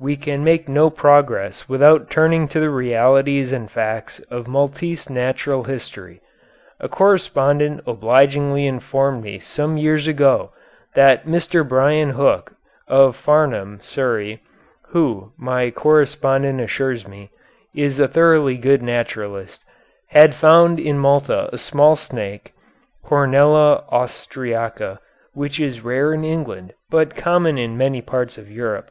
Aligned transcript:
We 0.00 0.16
can 0.16 0.42
make 0.42 0.70
no 0.70 0.88
progress 0.88 1.68
without 1.68 2.08
turning 2.08 2.48
to 2.48 2.60
the 2.60 2.70
realities 2.70 3.52
and 3.52 3.70
facts 3.70 4.20
of 4.30 4.48
Maltese 4.48 5.10
natural 5.10 5.64
history. 5.64 6.22
A 6.80 6.88
correspondent 6.88 7.82
obligingly 7.86 8.66
informed 8.66 9.22
me 9.22 9.38
some 9.38 9.76
years 9.76 10.06
ago 10.08 10.50
that 10.94 11.26
Mr. 11.26 11.62
Bryan 11.62 12.08
Hook, 12.12 12.52
of 12.88 13.16
Farnham, 13.16 13.78
Surrey 13.82 14.40
(who, 14.92 15.32
my 15.36 15.70
correspondent 15.70 16.58
assures 16.58 17.06
me, 17.06 17.28
is 17.74 18.00
a 18.00 18.08
thoroughly 18.08 18.56
good 18.56 18.82
naturalist), 18.82 19.62
had 20.06 20.34
found 20.34 20.80
in 20.80 20.98
Malta 20.98 21.50
a 21.52 21.58
small 21.58 21.96
snake, 21.96 22.54
Coronella 23.04 23.84
austriaca, 23.92 25.00
which 25.34 25.60
is 25.60 25.84
rare 25.84 26.14
in 26.14 26.24
England, 26.24 26.72
but 26.88 27.14
common 27.14 27.58
in 27.58 27.76
many 27.76 28.00
parts 28.00 28.38
of 28.38 28.50
Europe. 28.50 28.90